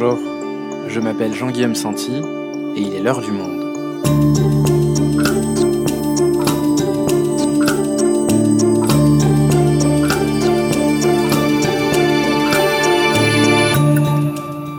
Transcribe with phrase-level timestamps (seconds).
[0.00, 0.20] Bonjour,
[0.86, 2.12] je m'appelle Jean-Guillaume Santi
[2.76, 3.64] et il est l'heure du monde.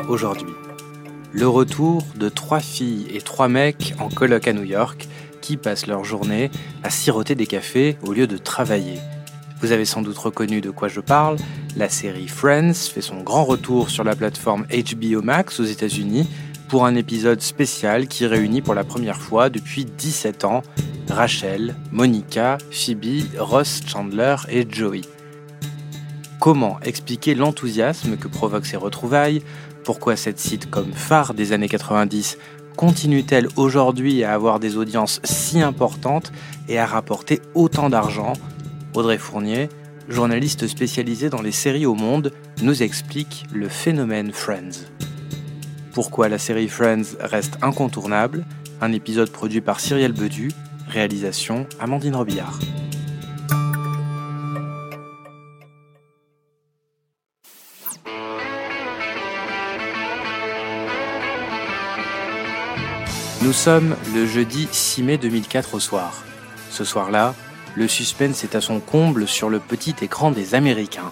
[0.08, 0.54] Aujourd'hui,
[1.34, 5.10] le retour de trois filles et trois mecs en colloque à New York
[5.42, 6.50] qui passent leur journée
[6.82, 9.00] à siroter des cafés au lieu de travailler.
[9.62, 11.36] Vous avez sans doute reconnu de quoi je parle,
[11.76, 16.30] la série Friends fait son grand retour sur la plateforme HBO Max aux États-Unis
[16.70, 20.62] pour un épisode spécial qui réunit pour la première fois depuis 17 ans
[21.10, 25.02] Rachel, Monica, Phoebe, Ross Chandler et Joey.
[26.40, 29.42] Comment expliquer l'enthousiasme que provoquent ces retrouvailles?
[29.84, 32.38] Pourquoi cette sitcom phare des années 90
[32.78, 36.32] continue-t-elle aujourd'hui à avoir des audiences si importantes
[36.70, 38.34] et à rapporter autant d'argent?
[38.94, 39.70] Audrey Fournier,
[40.08, 44.88] journaliste spécialisée dans les séries au monde, nous explique le phénomène Friends.
[45.94, 48.46] Pourquoi la série Friends reste incontournable?
[48.82, 50.52] Un épisode produit par Cyrielle Bedu,
[50.88, 52.60] réalisation Amandine Robillard.
[63.42, 66.24] Nous sommes le jeudi 6 mai 2004 au soir.
[66.72, 67.34] Ce soir-là,
[67.80, 71.12] le suspense est à son comble sur le petit écran des Américains.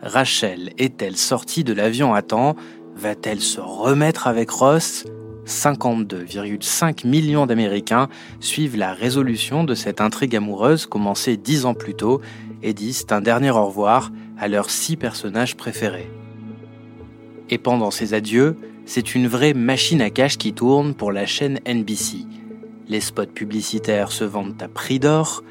[0.00, 2.56] Rachel est-elle sortie de l'avion à temps?
[2.96, 5.04] Va-t-elle se remettre avec Ross?
[5.44, 8.08] 52,5 millions d'Américains
[8.40, 12.22] suivent la résolution de cette intrigue amoureuse commencée dix ans plus tôt
[12.62, 16.10] et disent un dernier au revoir à leurs six personnages préférés.
[17.50, 21.60] Et pendant ces adieux, c'est une vraie machine à cash qui tourne pour la chaîne
[21.68, 22.24] NBC.
[22.92, 25.42] Les spots publicitaires se vendent à prix d'or,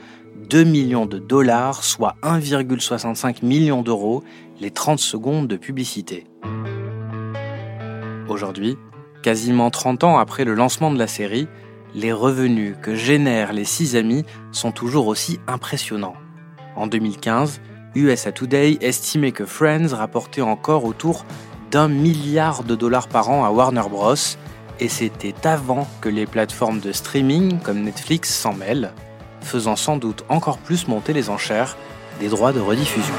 [0.51, 4.23] 2 millions de dollars, soit 1,65 million d'euros,
[4.59, 6.27] les 30 secondes de publicité.
[8.29, 8.77] Aujourd'hui,
[9.23, 11.47] quasiment 30 ans après le lancement de la série,
[11.95, 16.17] les revenus que génèrent les six amis sont toujours aussi impressionnants.
[16.75, 17.59] En 2015,
[17.95, 21.25] USA Today estimait que Friends rapportait encore autour
[21.71, 24.13] d'un milliard de dollars par an à Warner Bros.
[24.83, 28.91] Et c'était avant que les plateformes de streaming comme Netflix s'en mêlent,
[29.41, 31.77] faisant sans doute encore plus monter les enchères
[32.19, 33.13] des droits de rediffusion.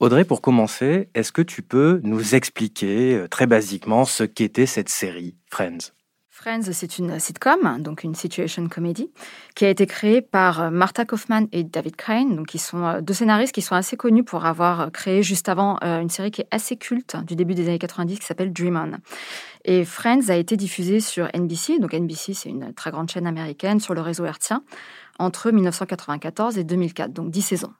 [0.00, 4.88] Audrey, pour commencer, est-ce que tu peux nous expliquer euh, très basiquement ce qu'était cette
[4.88, 5.92] série Friends?
[6.42, 9.08] Friends, c'est une sitcom, donc une situation comedy,
[9.54, 13.00] qui a été créée par euh, Martha Kaufman et David Crane, donc qui sont euh,
[13.00, 16.48] deux scénaristes qui sont assez connus pour avoir créé juste avant une série qui est
[16.50, 18.98] assez culte du début des années 90 qui s'appelle Dream On.
[19.64, 23.78] Et Friends a été diffusé sur NBC, donc NBC c'est une très grande chaîne américaine
[23.78, 24.64] sur le réseau hertzien
[25.22, 27.72] entre 1994 et 2004, donc 10 saisons.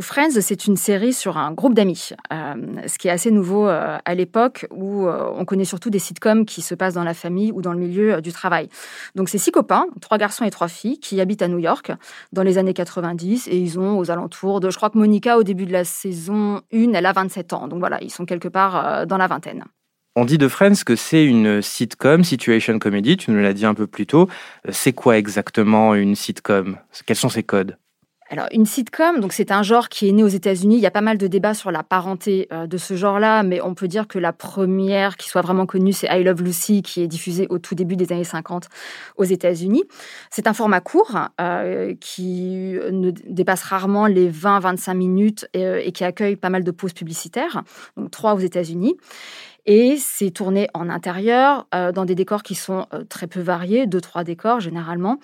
[0.00, 2.54] Friends, c'est une série sur un groupe d'amis, euh,
[2.88, 6.44] ce qui est assez nouveau euh, à l'époque où euh, on connaît surtout des sitcoms
[6.44, 8.68] qui se passent dans la famille ou dans le milieu du travail.
[9.14, 11.92] Donc c'est six copains, trois garçons et trois filles, qui habitent à New York
[12.32, 15.44] dans les années 90 et ils ont aux alentours de, je crois que Monica, au
[15.44, 17.68] début de la saison 1, elle a 27 ans.
[17.68, 19.64] Donc voilà, ils sont quelque part dans la vingtaine.
[20.14, 23.72] On dit de Friends que c'est une sitcom, situation comedy, tu nous l'as dit un
[23.72, 24.28] peu plus tôt.
[24.68, 26.76] Euh, c'est quoi exactement une sitcom?
[27.06, 27.78] Quels sont ses codes?
[28.28, 30.76] Alors, une sitcom, donc c'est un genre qui est né aux États-Unis.
[30.76, 33.60] Il y a pas mal de débats sur la parenté euh, de ce genre-là, mais
[33.62, 37.02] on peut dire que la première qui soit vraiment connue, c'est I Love Lucy, qui
[37.02, 38.68] est diffusée au tout début des années 50
[39.16, 39.84] aux États-Unis.
[40.30, 46.04] C'est un format court euh, qui ne dépasse rarement les 20-25 minutes et, et qui
[46.04, 47.62] accueille pas mal de pauses publicitaires,
[47.98, 48.96] donc trois aux États-Unis.
[49.64, 53.86] Et c'est tourné en intérieur, euh, dans des décors qui sont euh, très peu variés,
[53.86, 55.18] deux, trois décors généralement.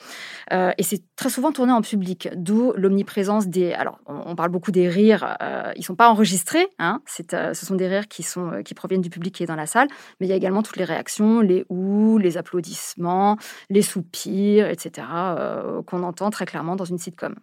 [0.52, 3.72] Euh, et c'est très souvent tourné en public, d'où l'omniprésence des...
[3.72, 5.36] Alors, on, parle beaucoup des rires,
[5.74, 9.10] ils ne sont pas enregistrés, hein, ce sont des rires qui, sont, qui proviennent du
[9.10, 9.88] public qui est dans la salle,
[10.20, 13.36] mais il y a également toutes les réactions, les ou, les applaudissements,
[13.68, 15.08] les soupirs, etc.,
[15.86, 17.34] qu'on entend très clairement dans une sitcom.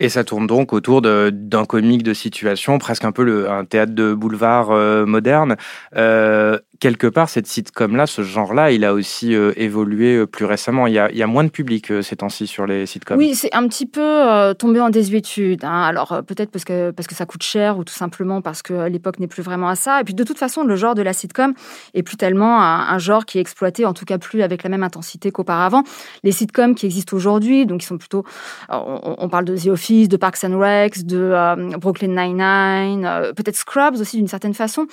[0.00, 3.94] Et ça tourne donc autour d'un comique de situation, presque un peu le, un théâtre
[3.94, 5.56] de boulevard euh, moderne.
[5.94, 10.86] Euh, quelque part, cette sitcom-là, ce genre-là, il a aussi euh, évolué euh, plus récemment.
[10.86, 13.16] Il y, a, il y a, moins de public euh, ces temps-ci sur les sitcoms.
[13.16, 15.64] Oui, c'est un petit peu tombé en désuétude.
[15.64, 15.80] Hein.
[15.80, 19.18] Alors, peut-être parce que, parce que ça coûte cher ou tout simplement parce que l'époque
[19.18, 20.02] n'est plus vraiment à ça.
[20.02, 21.54] Et puis, de toute façon, le genre de la sitcom
[21.94, 24.82] est plus tellement un, genre qui est exploité, en tout cas plus avec la même
[24.82, 25.84] intensité qu'auparavant.
[26.22, 28.24] Les sitcoms qui existent aujourd'hui, donc ils sont plutôt.
[28.68, 34.18] On, parle de The Office, de Parks and Recs, de Brooklyn Nine-Nine, peut-être Scrubs aussi
[34.18, 34.86] d'une certaine façon.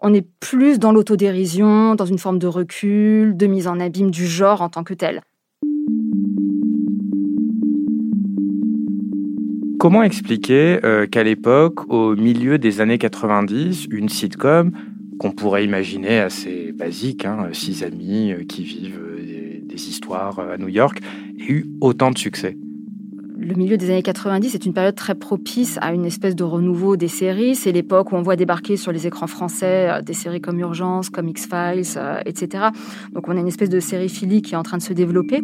[0.00, 1.35] On est plus dans l'autodérision
[1.96, 5.22] dans une forme de recul, de mise en abîme du genre en tant que tel.
[9.86, 14.72] comment expliquer euh, qu'à l'époque, au milieu des années 90, une sitcom
[15.20, 19.00] qu'on pourrait imaginer assez basique, hein, six amis euh, qui vivent
[19.62, 20.98] des histoires à New York,
[21.38, 22.56] ait eu autant de succès?
[23.46, 26.96] Le milieu des années 90 est une période très propice à une espèce de renouveau
[26.96, 27.54] des séries.
[27.54, 31.10] C'est l'époque où on voit débarquer sur les écrans français euh, des séries comme Urgence,
[31.10, 32.64] comme X-Files, euh, etc.
[33.12, 34.08] Donc on a une espèce de série
[34.42, 35.42] qui est en train de se développer.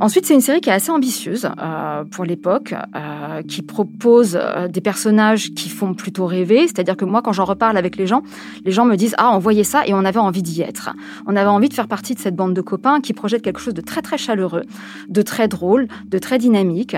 [0.00, 4.68] Ensuite, c'est une série qui est assez ambitieuse euh, pour l'époque, euh, qui propose euh,
[4.68, 6.68] des personnages qui font plutôt rêver.
[6.68, 8.22] C'est-à-dire que moi, quand j'en reparle avec les gens,
[8.64, 10.90] les gens me disent ah on voyait ça et on avait envie d'y être.
[11.26, 13.74] On avait envie de faire partie de cette bande de copains qui projette quelque chose
[13.74, 14.62] de très très chaleureux,
[15.08, 16.96] de très drôle, de très dynamique.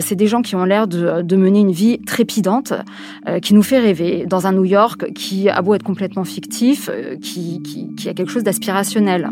[0.00, 2.72] c'est des gens qui ont l'air de, mener une vie trépidante,
[3.42, 6.90] qui nous fait rêver dans un New York qui a beau être complètement fictif,
[7.20, 9.30] qui, qui a quelque chose d'aspirationnel.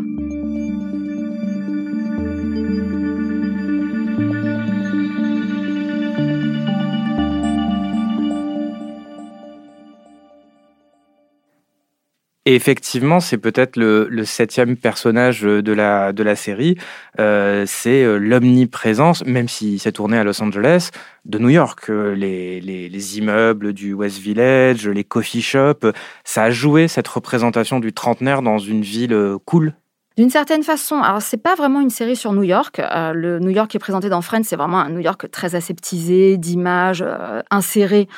[12.49, 16.77] Et effectivement, c'est peut-être le, septième personnage de la, de la série.
[17.19, 20.89] Euh, c'est euh, l'omniprésence, même si c'est tourné à Los Angeles,
[21.25, 21.91] de New York.
[21.91, 25.85] Euh, les, les, immeubles du West Village, les coffee shops,
[26.23, 29.15] ça a joué cette représentation du trentenaire dans une ville
[29.45, 29.75] cool
[30.19, 32.79] d'une certaine façon, alors c'est pas vraiment une série sur New York.
[32.79, 36.35] Euh, le New York est présenté dans Friends, c'est vraiment un New York très aseptisé,
[36.35, 38.09] d'images euh, insérées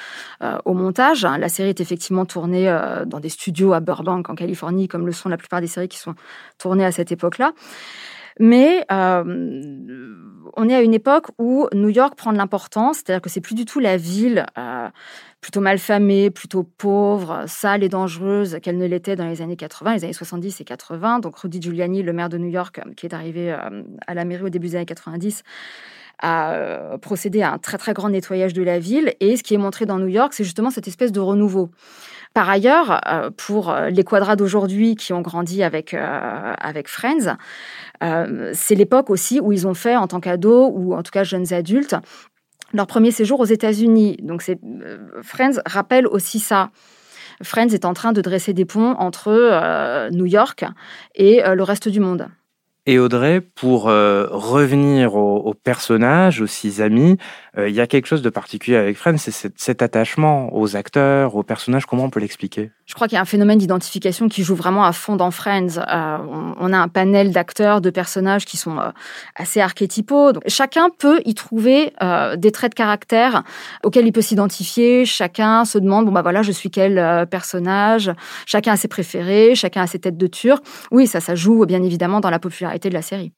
[0.41, 1.21] euh, au montage.
[1.21, 2.75] La série est effectivement tournée
[3.05, 5.99] dans des studios à Burbank, en Californie, comme le sont la plupart des séries qui
[5.99, 6.15] sont
[6.57, 7.51] tournées à cette époque-là.
[8.39, 13.41] Mais on est à une époque où New York prend de l'importance, c'est-à-dire que c'est
[13.41, 14.45] plus du tout la ville
[15.41, 20.03] plutôt malfamée, plutôt pauvre, sale et dangereuse qu'elle ne l'était dans les années 80, les
[20.03, 21.19] années 70 et 80.
[21.19, 24.23] Donc Rudy Giuliani, le maire de New York, euh, qui est arrivé euh, à la
[24.23, 25.41] mairie au début des années 90,
[26.21, 29.13] a euh, procédé à un très très grand nettoyage de la ville.
[29.19, 31.69] Et ce qui est montré dans New York, c'est justement cette espèce de renouveau.
[32.33, 33.01] Par ailleurs,
[33.35, 37.35] pour les quadras d'aujourd'hui qui ont grandi avec, avec Friends,
[38.53, 41.51] c'est l'époque aussi où ils ont fait, en tant qu'ados ou en tout cas jeunes
[41.51, 41.97] adultes,
[42.73, 44.17] leur premier séjour aux États-Unis.
[44.21, 46.71] Donc, euh, Friends rappelle aussi ça.
[47.43, 50.63] Friends est en train de dresser des ponts entre euh, New York
[51.15, 52.27] et euh, le reste du monde.
[52.87, 57.17] Et Audrey, pour revenir aux, personnages, aux six amis,
[57.57, 61.43] il y a quelque chose de particulier avec Friends, c'est cet attachement aux acteurs, aux
[61.43, 61.85] personnages.
[61.85, 62.71] Comment on peut l'expliquer?
[62.91, 65.77] Je crois qu'il y a un phénomène d'identification qui joue vraiment à fond dans Friends.
[65.77, 66.17] Euh,
[66.59, 68.89] on, a un panel d'acteurs, de personnages qui sont euh,
[69.35, 70.33] assez archétypaux.
[70.33, 73.43] Donc, chacun peut y trouver euh, des traits de caractère
[73.83, 75.05] auxquels il peut s'identifier.
[75.05, 78.11] Chacun se demande bon bah voilà, je suis quel personnage?
[78.45, 80.63] Chacun a ses préférés, chacun a ses têtes de turc.
[80.91, 83.31] Oui, ça, ça joue bien évidemment dans la popularité de la série.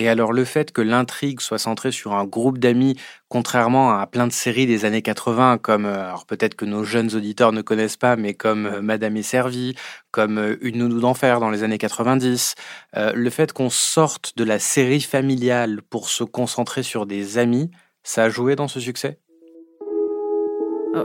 [0.00, 2.96] Et alors le fait que l'intrigue soit centrée sur un groupe d'amis,
[3.26, 7.50] contrairement à plein de séries des années 80, comme, euh, peut-être que nos jeunes auditeurs
[7.50, 9.74] ne connaissent pas, mais comme euh, Madame est servie,
[10.12, 12.54] comme euh, Une nounou d'enfer dans les années 90,
[12.94, 17.68] le fait qu'on sorte de la série familiale pour se concentrer sur des amis,
[18.04, 19.18] ça a joué dans ce succès?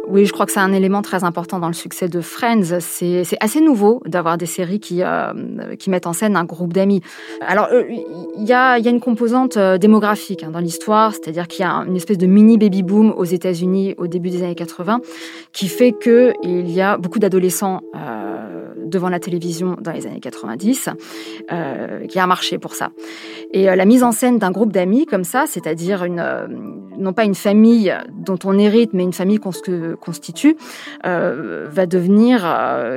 [0.07, 2.79] Oui, je crois que c'est un élément très important dans le succès de Friends.
[2.79, 7.01] C'est assez nouveau d'avoir des séries qui, euh, qui mettent en scène un groupe d'amis.
[7.41, 11.61] Alors, euh, il y, a, y, a, une composante démographique hein, dans l'histoire, c'est-à-dire qu'il
[11.61, 15.01] y a une espèce de mini baby-boom aux États-Unis au début des années 80
[15.51, 17.81] qui fait qu'il y a beaucoup d'adolescents
[18.93, 20.89] devant la télévision dans les années 90,
[21.51, 22.91] euh, qui a marché pour ça.
[23.51, 26.47] Et euh, la mise en scène d'un groupe d'amis comme ça, c'est-à-dire une, euh,
[26.97, 30.55] non pas une famille dont on hérite, mais une famille qu'on se constitue,
[31.03, 32.41] va devenir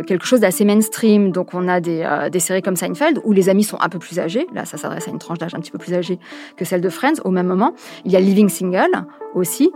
[0.07, 1.33] quelque chose d'assez mainstream.
[1.33, 4.19] Donc on a des, des séries comme Seinfeld où les amis sont un peu plus
[4.19, 4.47] âgés.
[4.55, 6.19] Là, ça s'adresse à une tranche d'âge un petit peu plus âgée
[6.57, 7.21] que celle de Friends.
[7.25, 7.75] Au même moment,
[8.05, 9.71] il y a Living Single aussi,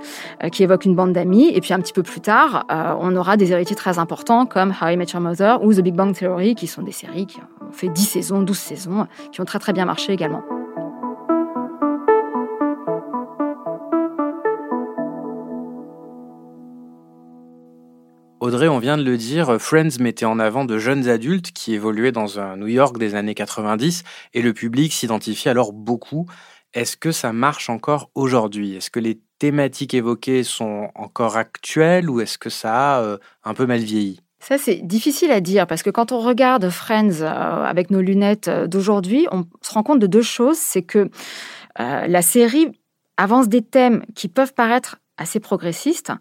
[0.50, 1.50] qui évoque une bande d'amis.
[1.55, 4.88] Et puis un petit peu plus tard, on aura des héritiers très importants comme How
[4.88, 7.73] I Met Your Mother ou The Big Bang Theory, qui sont des séries qui ont
[7.73, 10.43] fait 10 saisons, 12 saisons, qui ont très très bien marché également.
[18.40, 22.11] Audrey, on vient de le dire, Friends mettait en avant de jeunes adultes qui évoluaient
[22.11, 24.02] dans un New York des années 90
[24.33, 26.26] et le public s'identifiait alors beaucoup.
[26.73, 28.77] Est-ce que ça marche encore aujourd'hui?
[28.77, 33.55] Est-ce que les thématiques évoquées sont encore actuelles ou est-ce que ça a euh, un
[33.55, 34.21] peu mal vieilli?
[34.39, 38.49] Ça, c'est difficile à dire parce que quand on regarde Friends euh, avec nos lunettes
[38.49, 40.59] euh, d'aujourd'hui, on se rend compte de deux choses.
[40.59, 41.11] C'est que
[41.79, 42.73] la série
[43.17, 46.12] avance des thèmes qui peuvent paraître assez progressistes,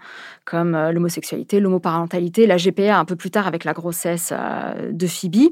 [0.46, 5.08] comme euh, l'homosexualité, l'homoparentalité, la GPA un peu plus tard avec la grossesse euh, de
[5.08, 5.52] Phoebe.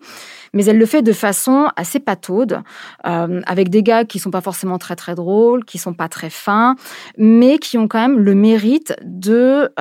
[0.54, 2.62] Mais elle le fait de façon assez pataude,
[3.06, 6.30] euh, avec des gags qui sont pas forcément très très drôles, qui sont pas très
[6.30, 6.76] fins,
[7.18, 9.72] mais qui ont quand même le mérite de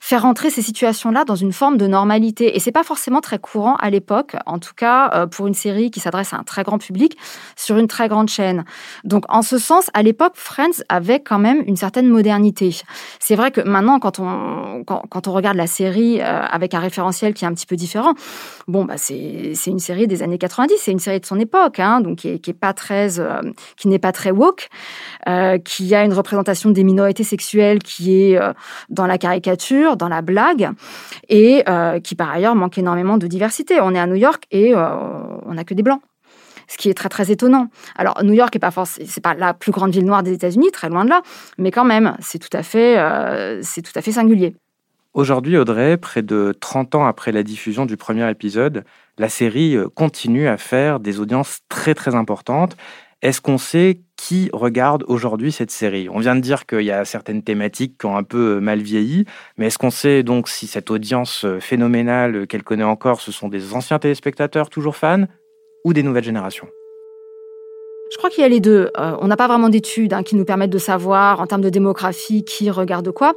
[0.00, 2.56] faire entrer ces situations-là dans une forme de normalité.
[2.56, 6.00] Et c'est pas forcément très courant à l'époque, en tout cas pour une série qui
[6.00, 7.16] s'adresse à un très grand public
[7.56, 8.64] sur une très grande chaîne.
[9.04, 12.82] Donc en ce sens, à l'époque, Friends avait quand même une certaine modernité.
[13.18, 17.34] C'est vrai que maintenant, quand on, quand, on regarde la série euh, avec un référentiel
[17.34, 18.14] qui est un petit peu différent,
[18.68, 22.00] bon, bah, c'est une série des années 90, c'est une série de son époque, hein,
[22.00, 23.40] donc qui est, pas très, euh,
[23.76, 24.68] qui n'est pas très woke,
[25.28, 28.38] euh, qui a une représentation des minorités sexuelles qui est
[28.88, 30.70] dans la caricature, dans la blague,
[31.28, 31.64] et
[32.02, 33.80] qui par ailleurs manque énormément de diversité.
[33.80, 36.00] On est à New York et on n'a que des blancs
[36.72, 37.68] ce qui est très très étonnant.
[37.96, 41.04] Alors New York n'est pas c'est la plus grande ville noire des États-Unis, très loin
[41.04, 41.22] de là,
[41.58, 44.56] mais quand même, c'est tout à fait, euh, c'est tout à fait singulier.
[45.12, 48.84] Aujourd'hui, Audrey, près de 30 ans après la diffusion du premier épisode,
[49.18, 52.76] la série euh, continue à faire des audiences très très importantes.
[53.20, 56.08] Est-ce qu'on sait qui regarde aujourd'hui cette série?
[56.08, 58.80] On vient de dire qu'il y a certaines thématiques qui ont un peu euh, mal
[58.80, 59.26] vieilli,
[59.58, 63.74] mais est-ce qu'on sait donc si cette audience phénoménale qu'elle connaît encore, ce sont des
[63.74, 65.26] anciens téléspectateurs toujours fans?
[65.84, 66.68] Ou des nouvelles générations
[68.12, 68.90] je crois qu'il y a les deux.
[68.98, 71.70] Euh, on n'a pas vraiment d'études hein, qui nous permettent de savoir en termes de
[71.70, 73.32] démographie qui regarde quoi.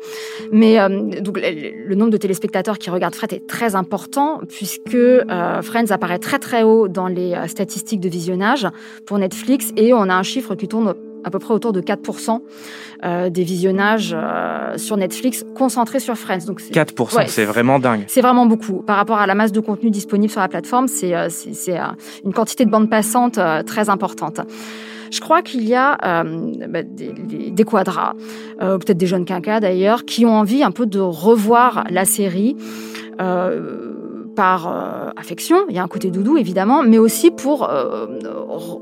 [0.52, 5.62] Mais euh, donc, le, nombre de téléspectateurs qui regardent Friends est très important puisque euh,
[5.62, 8.68] Friends apparaît très très haut dans les statistiques de visionnage
[9.06, 10.94] pour Netflix et on a un chiffre qui tourne
[11.26, 12.40] à peu près autour de 4%
[13.04, 16.46] euh, des visionnages euh, sur Netflix concentrés sur Friends.
[16.46, 18.06] Donc 4%, c'est vraiment dingue.
[18.08, 18.84] C'est vraiment beaucoup.
[18.84, 21.28] Par rapport à la masse de contenu disponible sur la plateforme, c'est euh,
[22.24, 24.40] une quantité de bande passante très importante.
[25.12, 25.98] Je crois qu'il y a
[26.68, 27.14] bah, des,
[27.52, 28.14] des, quadras,
[28.60, 32.58] peut-être des jeunes quinquas d'ailleurs, qui ont envie un peu de revoir la série
[34.36, 38.06] par euh, affection, il y a un côté doudou évidemment, mais aussi pour euh,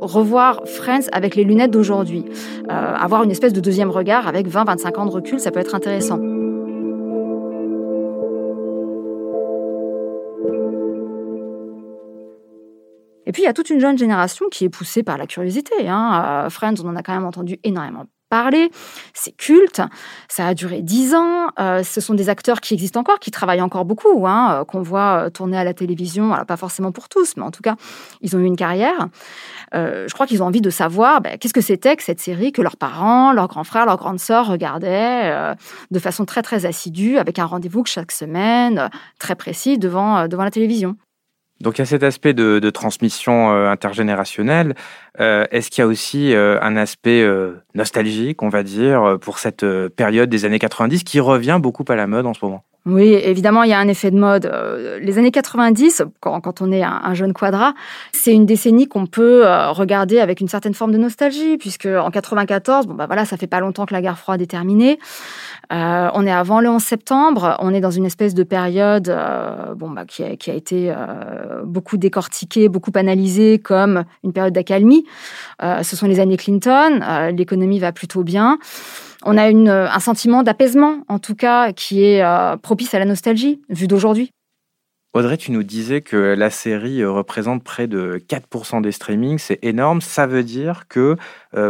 [0.02, 2.26] revoir Friends avec les lunettes d'aujourd'hui.
[2.70, 5.76] Euh, avoir une espèce de deuxième regard avec 20-25 ans de recul, ça peut être
[5.76, 6.20] intéressant.
[13.26, 15.88] Et puis, il y a toute une jeune génération qui est poussée par la curiosité.
[15.88, 16.48] Hein.
[16.50, 18.06] Friends, on en a quand même entendu énormément
[19.14, 19.82] C'est culte.
[20.28, 21.50] Ça a duré dix ans.
[21.60, 24.82] Euh, ce sont des acteurs qui existent encore, qui travaillent encore beaucoup, hein, euh, qu'on
[24.82, 26.34] voit euh, tourner à la télévision.
[26.48, 27.76] Pas forcément pour tous, mais en tout cas,
[28.22, 29.10] ils ont eu une carrière.
[29.74, 32.62] je crois qu'ils ont envie de savoir ben, qu'est-ce que c'était que cette série que
[32.62, 35.56] leurs parents, leurs grands frères, leurs grandes sœurs regardaient
[35.92, 40.52] de façon très, très assidue, avec un rendez-vous chaque semaine, très précis, devant, devant la
[40.52, 40.96] télévision.
[41.62, 44.76] Donc il y a cet aspect de, transmission euh, intergénérationnelle.
[45.20, 47.26] Euh, est-ce qu'il y a aussi euh, un aspect
[47.74, 52.08] nostalgique, on va dire, pour cette période des années 90 qui revient beaucoup à la
[52.08, 52.64] mode en ce moment?
[52.86, 54.52] Oui, évidemment, il y a un effet de mode.
[55.02, 57.74] Les années 90, quand, on est un, jeune quadra,
[58.12, 62.88] c'est une décennie qu'on peut regarder avec une certaine forme de nostalgie, puisque en 94,
[62.88, 65.00] bon bah voilà, ça fait pas longtemps que la guerre froide est terminée.
[65.72, 69.74] Euh, on est avant le 11 septembre, on est dans une espèce de période euh,
[69.76, 75.06] bon, bah, qui, a, été euh, beaucoup décortiquée, beaucoup analysée comme une période d'accalmie.
[75.62, 77.00] ce sont les années Clinton,
[77.36, 78.60] l'économie va plutôt bien.
[79.26, 82.24] On a un sentiment d'apaisement, en tout cas, qui est
[82.62, 84.32] propice à la nostalgie, vu d'aujourd'hui.
[85.14, 90.02] Audrey, tu nous disais que la série représente près de 4% des streamings, c'est énorme.
[90.02, 91.18] Ça veut dire que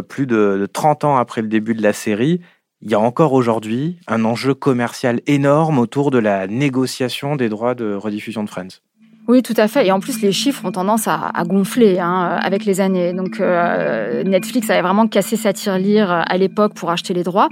[0.08, 2.40] plus de 30 ans après le début de la série,
[2.82, 7.76] il y a encore aujourd'hui un enjeu commercial énorme autour de la négociation des droits
[7.76, 8.80] de rediffusion de Friends.
[9.28, 9.88] Oui, tout à fait.
[9.88, 13.14] Et en plus, les chiffres ont tendance à, gonfler hein, avec les années.
[13.14, 17.48] Donc, euh, Netflix avait vraiment cassé sa tirelire à l'époque pour acheter les droits.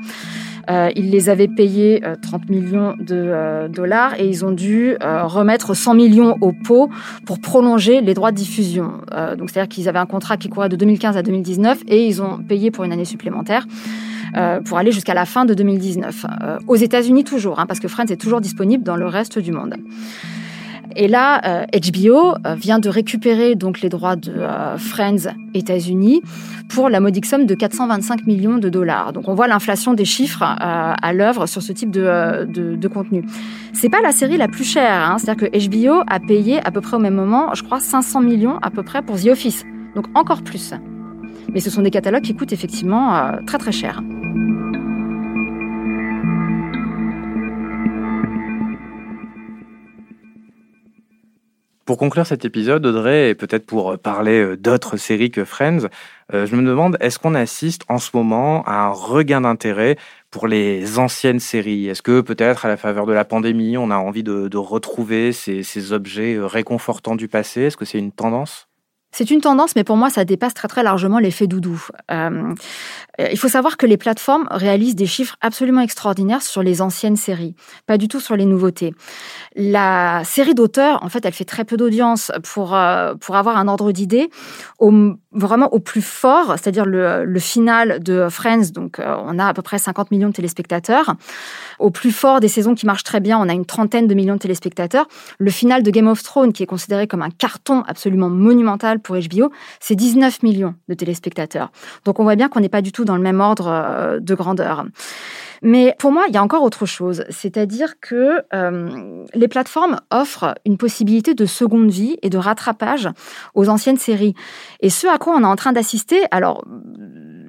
[0.69, 5.73] Euh, ils les avaient payés 30 euh, millions de dollars et ils ont dû remettre
[5.73, 6.89] 100 millions au pot
[7.25, 8.91] pour prolonger les droits de diffusion.
[9.37, 12.37] donc, c'est-à-dire qu'ils avaient un contrat qui courait de 2015 à 2019 et ils ont
[12.37, 13.65] payé pour une année supplémentaire.
[14.37, 16.25] Euh, pour aller jusqu'à la fin de 2019.
[16.25, 19.51] Euh, aux États-Unis toujours, hein, parce que Friends est toujours disponible dans le reste du
[19.51, 19.75] monde.
[20.95, 24.33] Et là, HBO euh, vient de récupérer donc les droits de
[24.77, 26.21] Friends États-Unis
[26.69, 29.13] pour la modique somme de 425 millions de dollars.
[29.13, 33.23] Donc on voit l'inflation des chiffres à l'œuvre sur ce type de, de, de contenu.
[33.73, 35.17] C'est pas la série la plus chère, hein.
[35.17, 38.57] c'est-à-dire que HBO a payé à peu près au même moment, je crois, 500 millions
[38.61, 39.65] à peu près pour The Office.
[39.95, 40.73] Donc encore plus.
[41.53, 44.01] Mais ce sont des catalogues qui coûtent effectivement très très cher.
[51.91, 55.89] Pour conclure cet épisode, Audrey, et peut-être pour parler d'autres séries que Friends,
[56.31, 59.97] je me demande, est-ce qu'on assiste en ce moment à un regain d'intérêt
[60.29, 61.89] pour les anciennes séries?
[61.89, 65.91] Est-ce que peut-être à la faveur de la pandémie, on a envie de, retrouver ces
[65.91, 67.63] objets réconfortants du passé?
[67.63, 68.70] Est-ce que c'est une tendance?
[69.11, 71.85] C'est une tendance, mais pour moi, ça dépasse très très largement l'effet doudou.
[72.11, 72.53] Euh,
[73.19, 77.55] il faut savoir que les plateformes réalisent des chiffres absolument extraordinaires sur les anciennes séries,
[77.85, 78.93] pas du tout sur les nouveautés.
[79.55, 82.31] La série d'auteurs, en fait, elle fait très peu d'audience.
[82.43, 84.29] Pour, euh, pour avoir un ordre d'idée,
[85.33, 89.53] vraiment au plus fort, c'est-à-dire le, le, final de Friends, donc euh, on a à
[89.53, 91.15] peu près 50 millions de téléspectateurs.
[91.79, 94.33] Au plus fort des saisons qui marchent très bien, on a une trentaine de millions
[94.33, 95.07] de téléspectateurs.
[95.37, 99.15] Le final de Game of Thrones, qui est considéré comme un carton absolument monumental pour
[99.15, 101.71] HBO, c'est 19 millions de téléspectateurs.
[102.05, 104.35] Donc on voit bien qu'on n'est pas du tout dans le même ordre euh, de
[104.35, 104.85] grandeur.
[105.63, 110.55] Mais pour moi, il y a encore autre chose, c'est-à-dire que euh, les plateformes offrent
[110.65, 113.07] une possibilité de seconde vie et de rattrapage
[113.53, 114.33] aux anciennes séries.
[114.79, 116.65] Et ce à quoi on est en train d'assister, alors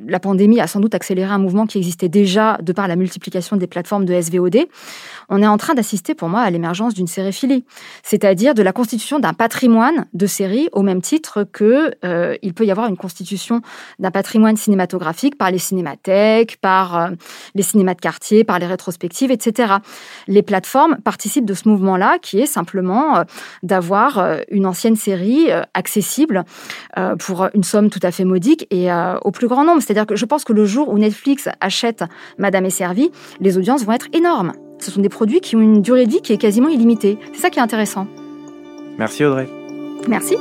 [0.06, 3.56] la pandémie a sans doute accéléré un mouvement qui existait déjà de par la multiplication
[3.56, 4.66] des plateformes de SVOD.
[5.28, 7.64] On est en train d'assister pour moi à l'émergence d'une séréphilie,
[8.02, 12.64] c'est-à-dire de la constitution d'un patrimoine de séries au même titre que euh, il peut
[12.64, 13.62] y avoir une constitution
[13.98, 17.10] d'un patrimoine cinématographique par les cinémathèques, par euh,
[17.54, 19.74] les cinémas de quartier, par les rétrospectives, etc.
[20.26, 23.24] Les plateformes participent de ce mouvement-là qui est simplement euh,
[23.62, 26.44] d'avoir une ancienne série accessible
[27.18, 28.88] pour une somme tout à fait modique et
[29.22, 29.82] au plus grand nombre.
[29.92, 32.02] C'est-à-dire que je pense que le jour où Netflix achète
[32.38, 34.54] Madame est servie, les audiences vont être énormes.
[34.78, 37.18] Ce sont des produits qui ont une durée de vie qui est quasiment illimitée.
[37.34, 38.06] C'est ça qui est intéressant.
[38.96, 39.46] Merci Audrey.
[40.08, 40.36] Merci.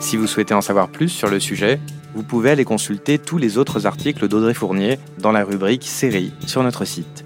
[0.00, 1.78] Si vous souhaitez en savoir plus sur le sujet,
[2.16, 6.64] vous pouvez aller consulter tous les autres articles d'Audrey Fournier dans la rubrique Série sur
[6.64, 7.25] notre site.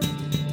[0.00, 0.45] Thank you.